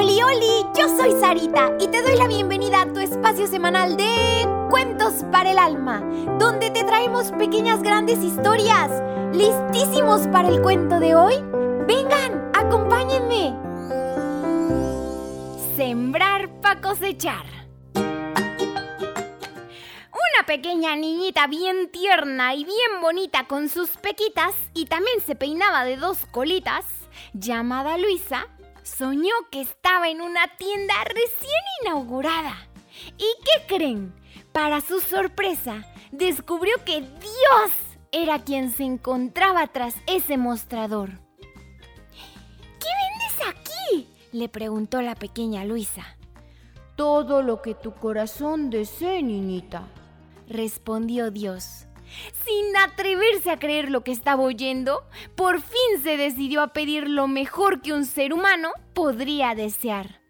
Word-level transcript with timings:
Oli, 0.00 0.22
oli, 0.22 0.64
yo 0.78 0.88
soy 0.96 1.12
Sarita 1.20 1.72
y 1.78 1.86
te 1.88 2.00
doy 2.00 2.16
la 2.16 2.26
bienvenida 2.26 2.80
a 2.80 2.86
tu 2.90 3.00
espacio 3.00 3.46
semanal 3.46 3.98
de 3.98 4.48
Cuentos 4.70 5.26
para 5.30 5.50
el 5.50 5.58
Alma, 5.58 6.00
donde 6.38 6.70
te 6.70 6.84
traemos 6.84 7.32
pequeñas 7.32 7.82
grandes 7.82 8.24
historias. 8.24 8.90
¿Listísimos 9.34 10.26
para 10.28 10.48
el 10.48 10.62
cuento 10.62 11.00
de 11.00 11.14
hoy? 11.14 11.34
Vengan, 11.86 12.50
acompáñenme. 12.54 13.54
Sembrar 15.76 16.48
para 16.62 16.80
cosechar. 16.80 17.44
Una 17.94 18.16
pequeña 20.46 20.96
niñita 20.96 21.46
bien 21.46 21.90
tierna 21.90 22.54
y 22.54 22.64
bien 22.64 23.02
bonita 23.02 23.46
con 23.46 23.68
sus 23.68 23.90
pequitas 23.98 24.54
y 24.72 24.86
también 24.86 25.20
se 25.26 25.34
peinaba 25.34 25.84
de 25.84 25.98
dos 25.98 26.24
colitas, 26.32 26.86
llamada 27.34 27.98
Luisa, 27.98 28.46
soñó 28.82 29.34
que 29.50 29.60
estaba 29.60 30.08
en 30.08 30.20
una 30.20 30.56
tienda 30.56 30.94
recién 31.04 31.62
inaugurada. 31.82 32.56
¿Y 33.18 33.26
qué 33.44 33.66
creen? 33.66 34.14
Para 34.52 34.80
su 34.80 35.00
sorpresa, 35.00 35.84
descubrió 36.10 36.74
que 36.84 37.00
Dios 37.00 37.70
era 38.12 38.40
quien 38.40 38.72
se 38.72 38.84
encontraba 38.84 39.66
tras 39.68 39.94
ese 40.06 40.36
mostrador. 40.36 41.10
¿Qué 42.78 42.88
vendes 43.00 43.48
aquí? 43.48 44.08
le 44.32 44.48
preguntó 44.48 45.02
la 45.02 45.14
pequeña 45.14 45.64
Luisa. 45.64 46.16
Todo 46.96 47.42
lo 47.42 47.62
que 47.62 47.74
tu 47.74 47.92
corazón 47.92 48.70
desee, 48.70 49.22
niñita, 49.22 49.84
respondió 50.48 51.30
Dios. 51.30 51.86
Sin 52.44 52.76
atreverse 52.76 53.50
a 53.50 53.58
creer 53.58 53.90
lo 53.90 54.02
que 54.02 54.12
estaba 54.12 54.42
oyendo, 54.42 55.04
por 55.36 55.60
fin 55.60 56.02
se 56.02 56.16
decidió 56.16 56.62
a 56.62 56.72
pedir 56.72 57.08
lo 57.08 57.28
mejor 57.28 57.80
que 57.80 57.92
un 57.92 58.04
ser 58.04 58.32
humano 58.32 58.72
podría 58.94 59.54
desear. 59.54 60.20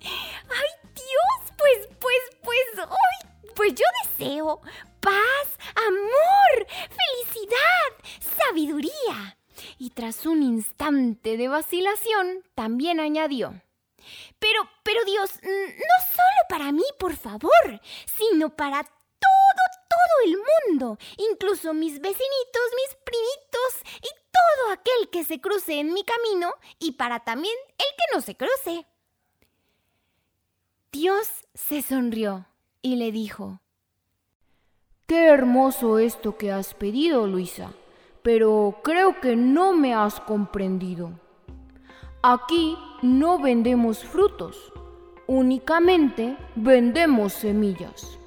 ¡Ay, 0.00 0.90
Dios! 0.94 1.52
Pues, 1.56 1.88
pues, 2.00 2.18
pues, 2.42 2.86
¡ay! 2.88 3.30
Pues 3.54 3.74
yo 3.74 3.84
deseo 4.04 4.60
paz, 5.00 5.58
amor, 5.74 6.66
felicidad, 6.68 7.90
sabiduría. 8.38 9.38
Y 9.78 9.90
tras 9.90 10.26
un 10.26 10.42
instante 10.42 11.36
de 11.36 11.48
vacilación, 11.48 12.44
también 12.54 13.00
añadió. 13.00 13.60
Pero, 14.38 14.68
pero 14.82 15.04
Dios, 15.04 15.40
no 15.42 16.06
solo 16.12 16.40
para 16.48 16.72
mí, 16.72 16.84
por 16.98 17.16
favor, 17.16 17.80
sino 18.06 18.54
para 18.54 18.84
el 20.24 20.36
mundo, 20.68 20.98
incluso 21.16 21.74
mis 21.74 22.00
vecinitos, 22.00 22.62
mis 22.76 22.96
primitos 23.04 23.94
y 23.96 24.08
todo 24.08 24.72
aquel 24.72 25.10
que 25.10 25.24
se 25.24 25.40
cruce 25.40 25.80
en 25.80 25.92
mi 25.92 26.04
camino 26.04 26.52
y 26.78 26.92
para 26.92 27.20
también 27.20 27.54
el 27.72 27.86
que 27.86 28.14
no 28.14 28.20
se 28.20 28.36
cruce. 28.36 28.86
Dios 30.92 31.28
se 31.54 31.82
sonrió 31.82 32.46
y 32.82 32.96
le 32.96 33.12
dijo, 33.12 33.60
Qué 35.06 35.28
hermoso 35.28 35.98
esto 35.98 36.36
que 36.36 36.52
has 36.52 36.74
pedido, 36.74 37.26
Luisa, 37.26 37.72
pero 38.22 38.80
creo 38.82 39.20
que 39.20 39.36
no 39.36 39.72
me 39.72 39.94
has 39.94 40.20
comprendido. 40.20 41.12
Aquí 42.22 42.76
no 43.00 43.38
vendemos 43.38 44.04
frutos, 44.04 44.72
únicamente 45.26 46.36
vendemos 46.56 47.32
semillas. 47.32 48.17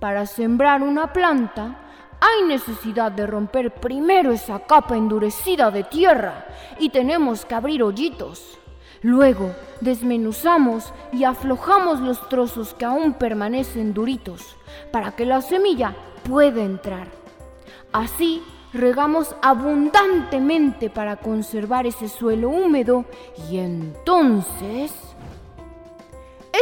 Para 0.00 0.26
sembrar 0.26 0.82
una 0.82 1.12
planta 1.12 1.78
hay 2.20 2.46
necesidad 2.46 3.12
de 3.12 3.26
romper 3.26 3.74
primero 3.74 4.32
esa 4.32 4.60
capa 4.60 4.96
endurecida 4.96 5.70
de 5.70 5.84
tierra 5.84 6.46
y 6.78 6.90
tenemos 6.90 7.44
que 7.44 7.54
abrir 7.54 7.82
hoyitos. 7.82 8.58
Luego 9.02 9.54
desmenuzamos 9.80 10.92
y 11.12 11.24
aflojamos 11.24 12.00
los 12.00 12.28
trozos 12.28 12.74
que 12.74 12.84
aún 12.84 13.14
permanecen 13.14 13.94
duritos 13.94 14.56
para 14.90 15.12
que 15.12 15.26
la 15.26 15.40
semilla 15.42 15.94
pueda 16.28 16.62
entrar. 16.62 17.08
Así 17.92 18.42
regamos 18.72 19.34
abundantemente 19.42 20.90
para 20.90 21.16
conservar 21.16 21.86
ese 21.86 22.08
suelo 22.08 22.48
húmedo 22.48 23.04
y 23.50 23.58
entonces 23.58 24.92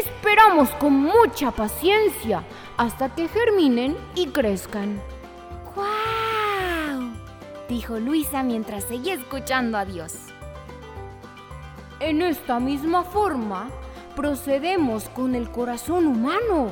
esperamos 0.00 0.71
con 0.71 0.93
mucha 0.93 1.50
paciencia 1.50 2.44
hasta 2.77 3.15
que 3.15 3.28
germinen 3.28 3.97
y 4.15 4.27
crezcan. 4.28 5.00
¡Guau! 5.75 7.12
dijo 7.69 7.99
Luisa 7.99 8.43
mientras 8.43 8.84
seguía 8.84 9.15
escuchando 9.15 9.78
a 9.78 9.84
Dios. 9.84 10.15
En 12.00 12.22
esta 12.22 12.60
misma 12.60 13.05
forma, 13.05 13.71
procedemos 14.16 15.09
con 15.10 15.34
el 15.34 15.50
corazón 15.50 16.06
humano. 16.06 16.71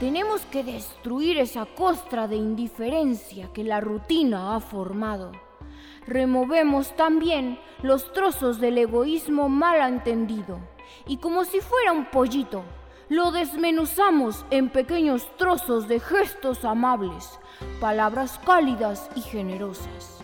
Tenemos 0.00 0.42
que 0.46 0.62
destruir 0.62 1.38
esa 1.38 1.64
costra 1.64 2.28
de 2.28 2.36
indiferencia 2.36 3.52
que 3.52 3.64
la 3.64 3.80
rutina 3.80 4.54
ha 4.54 4.60
formado. 4.60 5.32
Removemos 6.06 6.94
también 6.96 7.58
los 7.82 8.12
trozos 8.12 8.60
del 8.60 8.78
egoísmo 8.78 9.48
mal 9.48 9.80
entendido 9.80 10.60
y 11.06 11.18
como 11.18 11.44
si 11.44 11.60
fuera 11.60 11.92
un 11.92 12.06
pollito, 12.06 12.64
lo 13.08 13.30
desmenuzamos 13.30 14.44
en 14.50 14.68
pequeños 14.68 15.30
trozos 15.36 15.86
de 15.86 16.00
gestos 16.00 16.64
amables, 16.64 17.38
palabras 17.80 18.40
cálidas 18.44 19.08
y 19.14 19.20
generosas, 19.20 20.22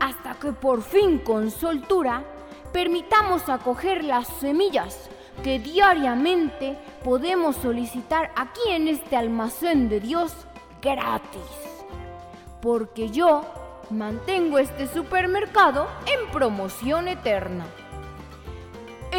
hasta 0.00 0.34
que 0.34 0.52
por 0.52 0.82
fin 0.82 1.18
con 1.18 1.50
soltura 1.50 2.24
permitamos 2.72 3.48
acoger 3.48 4.04
las 4.04 4.26
semillas 4.26 5.08
que 5.42 5.58
diariamente 5.58 6.76
podemos 7.04 7.56
solicitar 7.56 8.32
aquí 8.36 8.60
en 8.70 8.88
este 8.88 9.16
almacén 9.16 9.88
de 9.88 10.00
Dios 10.00 10.34
gratis. 10.82 11.40
Porque 12.60 13.08
yo 13.08 13.42
mantengo 13.90 14.58
este 14.58 14.86
supermercado 14.86 15.88
en 16.06 16.30
promoción 16.30 17.08
eterna. 17.08 17.64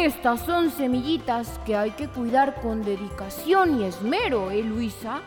Estas 0.02 0.40
son 0.40 0.72
semillitas 0.72 1.60
que 1.64 1.76
hay 1.76 1.92
que 1.92 2.08
cuidar 2.08 2.60
con 2.60 2.82
dedicación 2.82 3.80
y 3.80 3.84
esmero, 3.84 4.50
¿eh, 4.50 4.64
Luisa? 4.64 5.20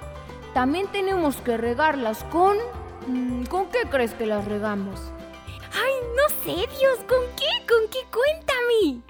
También 0.54 0.88
tenemos 0.88 1.38
que 1.38 1.56
regarlas 1.56 2.26
con... 2.26 2.58
Mm, 3.08 3.46
¿Con 3.46 3.68
qué 3.68 3.88
crees 3.90 4.14
que 4.16 4.26
las 4.26 4.44
regamos? 4.44 5.00
¡Ay, 5.72 5.94
no 6.18 6.28
sé, 6.44 6.68
Dios! 6.78 7.00
¿Con 7.08 7.22
qué? 7.38 7.66
¿Con 7.66 7.90
qué? 7.90 8.00
Cuéntame. 8.12 9.02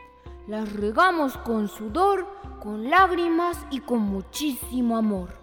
Las 0.45 0.71
regamos 0.71 1.35
con 1.37 1.67
sudor, 1.67 2.27
con 2.61 2.91
lágrimas 2.91 3.57
y 3.71 3.79
con 3.79 4.01
muchísimo 4.01 4.95
amor. 4.97 5.33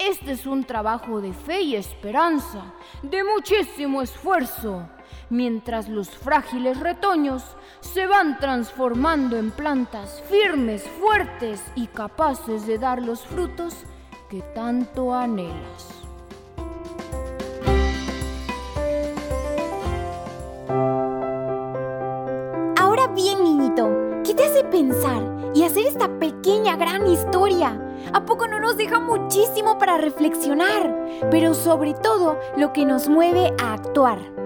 Este 0.00 0.32
es 0.32 0.46
un 0.46 0.64
trabajo 0.64 1.20
de 1.20 1.32
fe 1.32 1.60
y 1.60 1.76
esperanza, 1.76 2.74
de 3.04 3.22
muchísimo 3.22 4.02
esfuerzo 4.02 4.88
mientras 5.30 5.88
los 5.88 6.10
frágiles 6.10 6.80
retoños 6.80 7.42
se 7.80 8.06
van 8.06 8.38
transformando 8.38 9.36
en 9.36 9.50
plantas 9.50 10.22
firmes, 10.28 10.82
fuertes 11.00 11.62
y 11.74 11.86
capaces 11.88 12.66
de 12.66 12.78
dar 12.78 13.02
los 13.02 13.26
frutos 13.26 13.74
que 14.28 14.42
tanto 14.54 15.14
anhelas. 15.14 16.02
Ahora 22.78 23.08
bien, 23.08 23.42
niñito, 23.42 23.88
¿qué 24.24 24.34
te 24.34 24.44
hace 24.44 24.64
pensar 24.64 25.22
y 25.54 25.64
hacer 25.64 25.86
esta 25.86 26.18
pequeña 26.18 26.76
gran 26.76 27.06
historia? 27.06 27.80
¿A 28.12 28.24
poco 28.24 28.46
no 28.46 28.60
nos 28.60 28.76
deja 28.76 29.00
muchísimo 29.00 29.78
para 29.78 29.98
reflexionar? 29.98 30.94
Pero 31.30 31.54
sobre 31.54 31.94
todo 31.94 32.38
lo 32.56 32.72
que 32.72 32.84
nos 32.84 33.08
mueve 33.08 33.52
a 33.62 33.74
actuar. 33.74 34.45